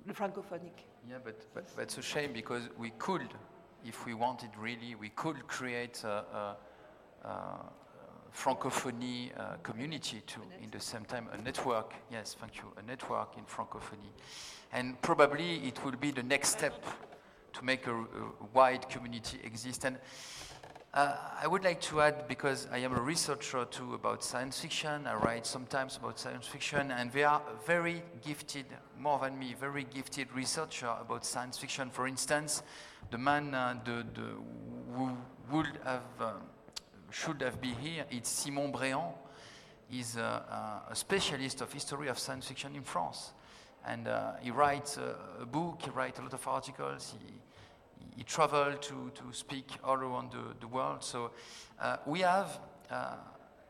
[0.06, 0.86] the Francophonic.
[1.10, 3.28] Yeah, but, but, it's a shame because we could,
[3.86, 6.56] if we wanted really, we could create a,
[7.24, 7.60] a, a
[8.34, 13.38] francophonie uh, community too, in the same time, a network, yes, thank you, a network
[13.38, 14.14] in francophonie.
[14.72, 16.86] And probably it will be the next step
[17.60, 18.06] to make a, a
[18.54, 19.86] wide community exist.
[19.86, 19.98] And
[20.94, 25.06] uh, I would like to add, because I am a researcher too about science fiction,
[25.06, 28.66] I write sometimes about science fiction, and they are very gifted,
[28.98, 31.90] more than me, very gifted researcher about science fiction.
[31.90, 32.64] For instance,
[33.12, 34.28] the man uh, the, the,
[34.96, 35.18] who
[35.52, 36.34] would have, uh,
[37.12, 39.14] should have been here, it's Simon Bréan.
[39.90, 43.34] He's a, a specialist of history of science fiction in France.
[43.86, 47.34] And uh, he writes a, a book, he writes a lot of articles, he,
[48.18, 51.04] he traveled to, to speak all around the, the world.
[51.04, 51.32] So
[51.82, 52.60] uh, we have,
[52.92, 53.16] uh,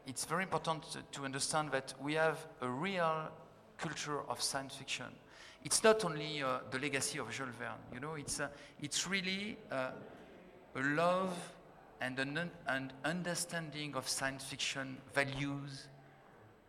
[0.07, 3.29] it's very important to, to understand that we have a real
[3.77, 5.05] culture of science fiction.
[5.63, 8.47] It's not only uh, the legacy of Jules Verne, you know, it's, uh,
[8.81, 9.91] it's really uh,
[10.75, 11.33] a love
[12.01, 15.87] and an, an understanding of science fiction values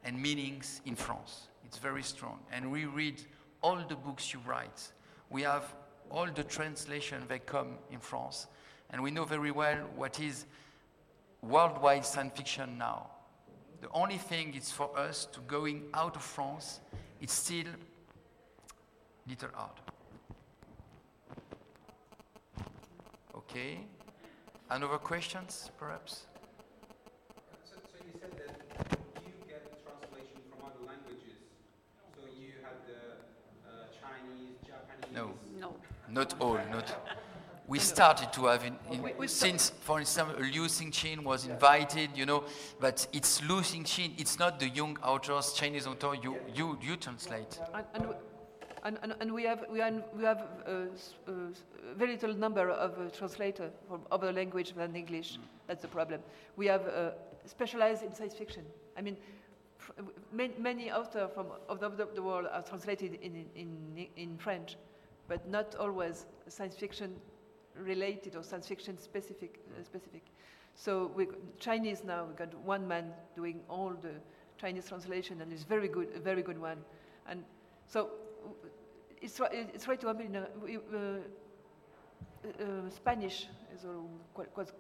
[0.04, 1.48] and meanings in France.
[1.70, 2.40] It's very strong.
[2.50, 3.22] And we read
[3.62, 4.90] all the books you write.
[5.30, 5.72] We have
[6.10, 8.48] all the translation that come in France.
[8.90, 10.46] And we know very well what is
[11.42, 13.06] worldwide science fiction now.
[13.82, 16.80] The only thing is for us to going out of France,
[17.20, 17.66] it's still
[19.28, 19.70] little hard.
[23.36, 23.78] Okay.
[24.68, 26.26] Another questions, perhaps?
[27.64, 31.38] So, so you said that you get translation from other languages.
[32.14, 33.18] So you had the
[33.66, 35.14] uh, Chinese, Japanese.
[35.14, 35.32] No.
[35.58, 35.74] No.
[36.12, 37.16] Not all, not.
[37.66, 42.26] We started to have, in, in, We- since, for instance, Liu Cixin was invited, you
[42.26, 42.44] know,
[42.80, 47.60] but it's Liu Cixin, it's not the young authors, Chinese author, you, you, you translate.
[47.72, 48.14] And, and, we-
[48.82, 51.32] and, and, and we have, we have, we have uh, s- uh,
[51.96, 55.38] very little number of uh, translators from other language than English.
[55.68, 56.22] That's the problem.
[56.56, 57.10] We have uh,
[57.44, 58.64] specialized in science fiction.
[58.96, 59.16] I mean,
[59.78, 59.92] f-
[60.32, 64.76] many, many authors from all over the world are translated in, in, in French,
[65.30, 67.14] but not always science fiction
[67.76, 69.60] related or science fiction specific.
[69.78, 70.24] Uh, specific.
[70.74, 71.28] So we
[71.60, 74.14] Chinese now we got one man doing all the
[74.60, 76.78] Chinese translation, and it's very good, a very good one.
[77.28, 77.44] And
[77.86, 78.10] so
[79.22, 80.34] it's it's right to happen.
[80.34, 80.46] Uh,
[80.94, 81.20] uh,
[82.44, 83.86] uh, Spanish is
[84.34, 84.70] quite, quite,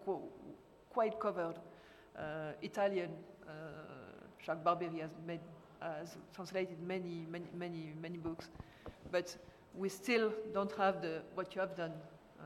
[0.90, 1.58] quite covered.
[2.18, 3.10] Uh, Italian,
[3.46, 3.52] uh,
[4.44, 5.40] Jacques Barbieri has made
[5.80, 8.50] has translated many, many, many, many books,
[9.12, 9.36] but
[9.74, 11.92] we still don't have the what you have done.
[12.40, 12.44] Uh,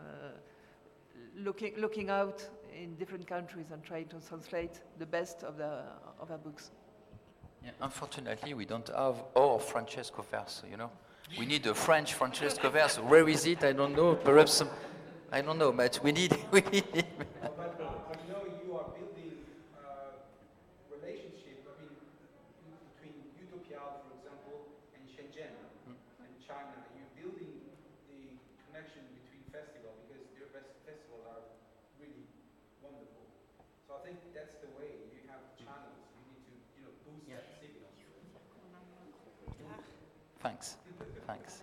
[1.37, 2.47] looking, looking out
[2.81, 5.83] in different countries and trying to translate the best of the
[6.21, 6.71] of our books.
[7.65, 10.91] Yeah, unfortunately, we don't have our Francesco Verso, you know.
[11.39, 13.03] We need a French Francesco Verso.
[13.03, 13.65] Where is it?
[13.65, 14.15] I don't know.
[14.15, 14.69] Perhaps some,
[15.33, 17.05] I don't know, but we need, we need him.
[17.41, 19.33] But, but you know, you are building
[19.75, 20.21] uh,
[20.93, 21.65] relationship.
[21.65, 21.97] I mean,
[22.93, 25.53] between Utopiales, for example, and Shenzhen
[26.21, 26.75] and China.
[26.95, 27.51] You're building
[28.09, 28.37] the
[28.69, 31.43] connection between festivals because their fes- festivals are
[31.99, 32.29] really
[32.85, 33.25] wonderful.
[33.89, 35.99] So I think that's the way you have channels.
[36.17, 37.91] You need to, you know, boost that signal.
[40.45, 40.77] Thanks.
[41.27, 41.63] Thanks.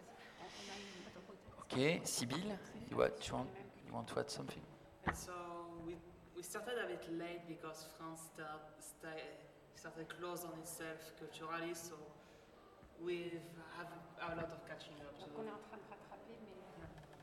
[1.72, 2.58] Okay, Sybille,
[2.90, 3.50] you want, you want,
[3.88, 4.62] you want to add something?
[5.06, 5.32] And so
[5.86, 5.96] we,
[6.36, 9.38] we started a bit late because France start, sta-
[9.76, 11.94] started close on itself culturally, so
[13.06, 13.32] we
[13.78, 13.88] have
[14.34, 15.42] a lot of catching up to do.
[15.46, 16.58] est en train de rattraper, mais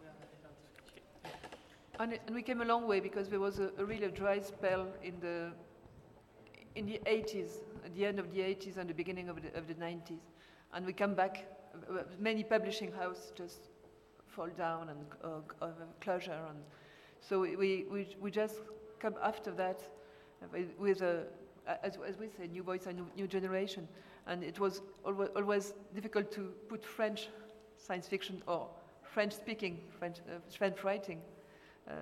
[0.01, 3.29] We have a lot of catching And, it- and we came a long way because
[3.29, 5.51] there was a, a really dry spell in the
[6.77, 7.51] in the 80s,
[7.85, 10.21] at the end of the 80s and the beginning of the, of the 90s.
[10.75, 11.47] And we come back,
[11.91, 13.61] uh, many publishing houses just
[14.27, 16.39] fall down and uh, uh, closure.
[16.49, 16.59] And
[17.21, 17.57] so we,
[17.91, 18.57] we, we, just
[19.01, 19.81] come after that
[20.79, 21.25] with, a,
[21.83, 23.89] as, as we say, new voice and new, generation.
[24.27, 27.29] And it was always, always difficult to put French
[27.77, 28.69] science fiction or
[29.03, 31.21] French speaking, French, uh, French writing
[31.89, 31.93] uh,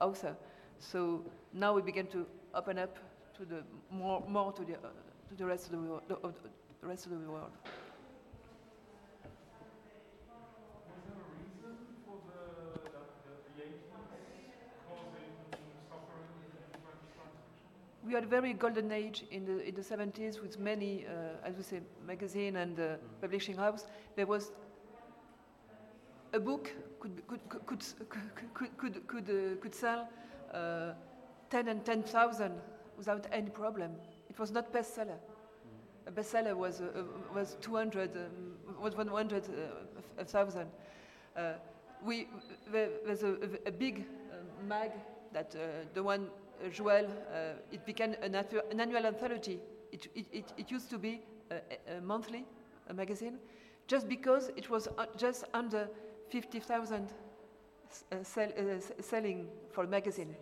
[0.00, 0.34] author.
[0.78, 2.96] So now we begin to open up
[3.36, 4.88] to the more, more to the, uh,
[5.28, 6.02] to the rest of the world.
[6.86, 7.50] The- rest of the world.
[10.86, 11.74] Was there a reason
[12.04, 13.90] for the, that, that the 80s
[14.86, 15.26] causing
[15.90, 16.46] suffering in
[16.84, 18.06] French science fiction?
[18.06, 21.56] We had a very golden age in the, in the 70s with many, uh, as
[21.56, 23.86] we say, magazine and uh, publishing house.
[24.14, 24.52] There was
[26.32, 26.70] a book
[27.00, 27.82] could, could, could, could,
[28.54, 30.08] could, could, could, uh, could sell
[30.54, 30.92] uh,
[31.50, 32.52] 10 and 10,000
[32.96, 33.90] without any problem.
[34.30, 35.18] It was not bestseller.
[36.14, 37.02] Bestseller was, uh, uh,
[37.34, 40.66] was 200, um, was 100,000.
[41.36, 41.52] Uh,
[42.04, 42.28] we,
[42.70, 43.36] there, there's a,
[43.66, 44.36] a- big uh,
[44.68, 44.92] mag
[45.32, 46.28] that uh, the one
[46.64, 49.58] uh, Joël, uh, it became an, an annual anthology.
[49.92, 51.56] It, it, it, it used to be a,
[51.96, 52.44] a- monthly
[52.88, 53.38] a magazine,
[53.88, 55.88] just because it was uh, just under
[56.30, 57.08] 50,000
[58.12, 60.36] uh, sell, uh, selling for a magazine.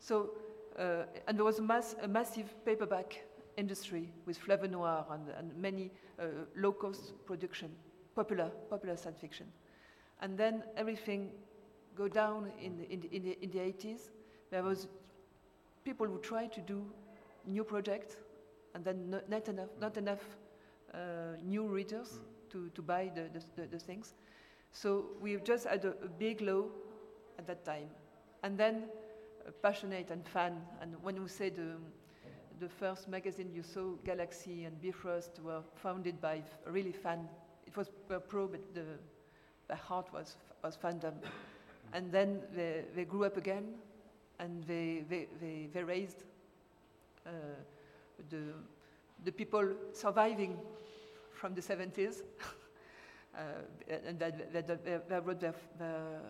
[0.00, 0.30] So,
[0.78, 3.24] uh, and there was a, mass, a massive paperback
[3.58, 7.70] industry with Fleuve Noir and, and many uh, low-cost production,
[8.14, 9.46] popular, popular science fiction.
[10.20, 11.30] And then everything
[11.94, 14.10] go down in the, in the, in the, in the 80s.
[14.50, 14.86] There was
[15.84, 16.84] people who tried to do
[17.46, 18.16] new projects
[18.74, 20.24] and then no- not enough, not enough
[20.94, 20.98] uh,
[21.44, 24.14] new readers to, to buy the, the, the, things.
[24.72, 26.70] So we just had a, a big low
[27.38, 27.88] at that time.
[28.42, 28.84] And then
[29.46, 30.60] uh, passionate and fan.
[30.80, 31.76] And when we said the,
[32.60, 37.28] the first magazine you saw, Galaxy and Bifrost, were founded by really fan.
[37.66, 37.90] It was
[38.28, 38.84] pro, but the,
[39.68, 41.14] the heart was, was fandom.
[41.92, 43.74] And then they, they grew up again,
[44.38, 46.24] and they, they, they, they raised
[47.26, 47.30] uh,
[48.30, 48.42] the,
[49.24, 50.56] the people surviving
[51.32, 52.22] from the 70s.
[53.36, 53.40] uh,
[54.06, 56.20] and they wrote their, their,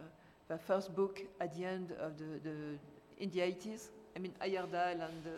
[0.48, 2.54] their first book at the end of the, the
[3.18, 3.88] in the 80s.
[4.16, 5.30] I mean, Ayerdhal and, uh,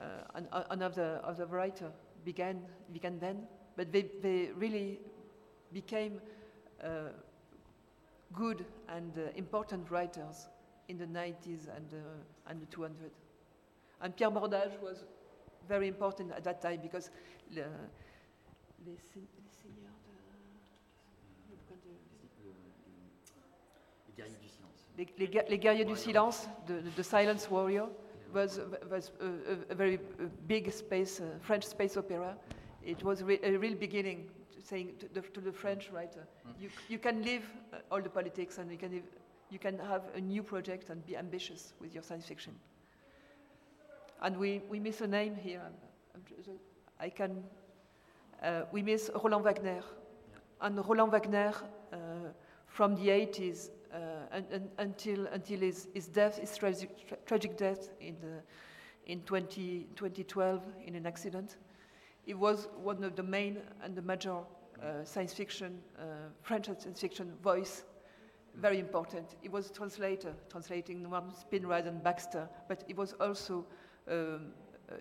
[0.00, 1.90] uh, and uh, another other writer
[2.24, 3.46] began began then,
[3.76, 4.98] but they, they really
[5.72, 6.20] became
[6.82, 7.10] uh,
[8.32, 10.48] good and uh, important writers
[10.88, 13.10] in the 90s and, uh, and the 200.
[14.02, 15.04] And Pierre Bordage was
[15.68, 17.10] very important at that time because
[17.54, 17.62] le,
[18.84, 18.98] les, les
[19.50, 19.92] seigneurs
[21.48, 21.90] de, de-
[24.08, 25.48] Les guerriers du silence.
[25.48, 27.88] les, guerriers du silence, the, the, the Silence Warrior,
[28.32, 28.60] was,
[28.90, 32.36] was a, a, very uh, big space, uh, French space opera.
[32.84, 36.26] It was re- a real beginning, to saying to the, to the French writer,
[36.60, 39.02] you, you can leave uh, all the politics and you can, live,
[39.50, 42.54] you can have a new project and be ambitious with your science fiction.
[44.22, 45.62] And we, we miss a name here.
[46.26, 46.58] Ju-
[47.00, 47.42] I can.
[48.42, 49.82] Uh, we miss Roland Wagner,
[50.60, 51.54] and Roland Wagner
[51.92, 51.96] uh,
[52.66, 53.70] from the 80s uh,
[54.30, 58.16] and, until until his, his death, his tragic, tra tragic death in
[59.06, 61.56] in 20, 2012 in an accident.
[62.24, 64.36] He was one of the main and the major
[64.80, 67.84] uh, science fiction, uh, French science fiction voice,
[68.54, 69.36] very important.
[69.40, 73.64] He was a translator, translating one Spinrad and Baxter, but he was also
[74.08, 74.52] um,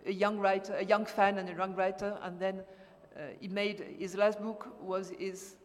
[0.06, 2.62] a young writer, a young fan and a young writer, and then
[3.16, 5.56] uh, he made his last book was his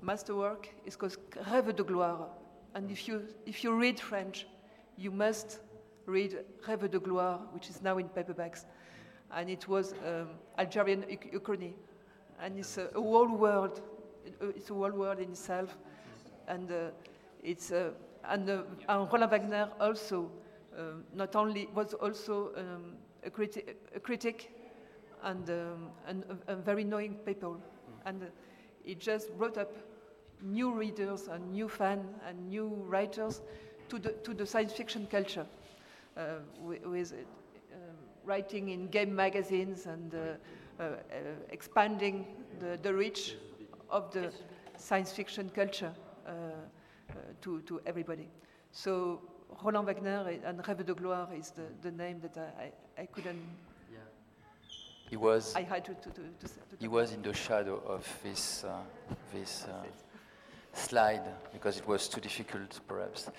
[0.00, 0.68] masterwork.
[0.86, 1.18] It's called
[1.50, 2.28] Rêve de gloire,
[2.74, 4.46] and if you if you read French,
[4.96, 5.60] you must
[6.06, 8.64] read Rêve de gloire, which is now in paperbacks,
[9.32, 11.72] and it was um, Algerian Uchroni,
[12.40, 13.80] and it's a, a, whole world.
[14.40, 15.76] It's a whole world in itself,
[16.48, 16.90] and uh,
[17.42, 17.90] it's uh,
[18.24, 20.30] and, uh, and Roland Wagner also
[20.78, 24.52] um, not only was also um, a, criti a, critic
[25.22, 27.60] and, um, and a, a, very knowing people.
[28.06, 28.26] And uh,
[28.84, 29.72] it just brought up
[30.42, 33.42] new readers and new fans and new writers
[33.88, 35.46] to the, to the science fiction culture
[36.16, 37.76] uh, with, with uh,
[38.24, 40.18] writing in game magazines and uh,
[40.78, 41.16] uh, uh,
[41.50, 42.26] expanding
[42.58, 43.36] the, the reach
[43.90, 44.32] of the
[44.76, 45.92] science fiction culture
[47.42, 48.28] to, to everybody.
[48.72, 49.20] So
[49.62, 53.40] Roland Wagner and Rêve de gloire is the, the name that I, I, I couldn't.
[53.92, 53.98] Yeah.
[55.08, 55.54] He was.
[55.56, 55.94] I had to.
[55.94, 58.78] to, to, to he was in the shadow of this uh,
[59.34, 59.84] this uh,
[60.72, 63.30] slide because it was too difficult, perhaps.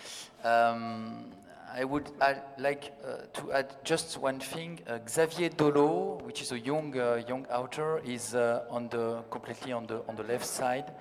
[0.44, 1.26] Um,
[1.74, 4.82] I would add, like uh, to add just one thing.
[4.86, 9.72] Uh, Xavier Dollo, which is a young uh, young author, is uh, on the completely
[9.72, 10.92] on the on the left side,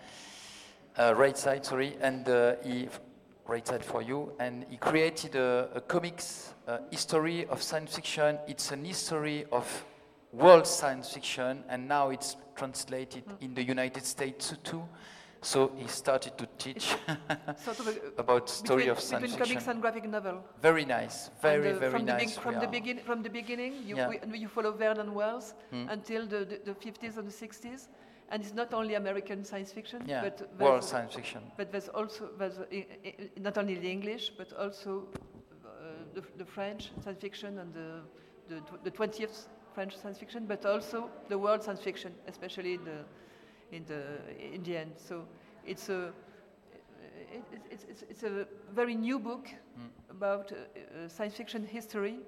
[0.97, 2.26] right side, sorry, and
[2.64, 2.89] he
[3.47, 4.33] right side for you.
[4.39, 8.39] And he created a, a comics uh, history of science fiction.
[8.47, 9.66] It's an history of
[10.33, 13.43] world science fiction, and now it's translated mm.
[13.43, 14.85] in the United States too.
[15.43, 16.95] So he started to teach
[17.57, 19.47] sort of about story between, of science between fiction.
[19.47, 20.45] comics and graphic novel.
[20.61, 22.34] Very nice, very very from nice.
[22.34, 24.09] The from the begin from the beginning, you, yeah.
[24.09, 25.91] we, you follow Verne and Wells mm.
[25.91, 27.88] until the, the, the 50s and the 60s,
[28.30, 31.41] and it's not only American science fiction, yeah, but world science fiction.
[31.57, 32.59] But there's also there's
[33.41, 35.09] not only the English, but also
[35.64, 35.68] uh,
[36.14, 38.03] the, the, French science fiction and the,
[38.49, 43.05] the, the 20th French science fiction, but also the world science fiction, especially the
[43.73, 44.03] in the
[44.55, 44.93] in the end.
[44.97, 45.25] So
[45.66, 46.12] it's a
[47.33, 49.89] it, it's, it's, it's, a very new book mm.
[50.11, 52.18] about uh, uh, science fiction history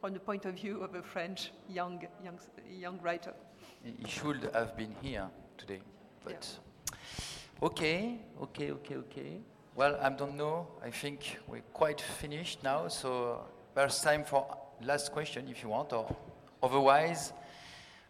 [0.00, 2.38] from the point of view of a French young young
[2.70, 3.34] young writer.
[3.82, 5.28] He should have been here
[5.58, 5.80] today.
[6.24, 7.66] But yeah.
[7.66, 9.40] okay, okay, okay, okay.
[9.74, 10.68] Well, I don't know.
[10.84, 12.88] I think we're quite finished now.
[12.88, 13.40] So
[13.74, 14.46] there's time for
[14.82, 16.14] last question if you want, or
[16.62, 17.32] otherwise.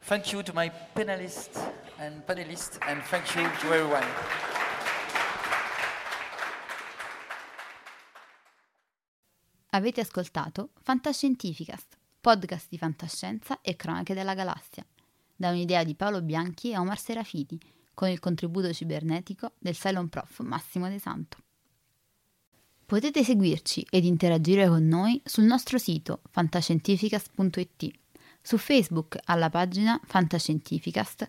[0.03, 1.57] Thank you to my panelists
[1.99, 4.07] and panelists, and thank you to everyone.
[9.71, 14.85] Avete ascoltato Fantascientificast, podcast di fantascienza e cronache della galassia
[15.43, 17.59] da un'idea di Paolo Bianchi e Omar Serafiti,
[17.95, 21.39] con il contributo cibernetico del Cylon Prof Massimo De Santo.
[22.87, 27.91] Potete seguirci ed interagire con noi sul nostro sito fantascientificast.it,
[28.41, 31.29] su Facebook alla pagina Fantascientificast,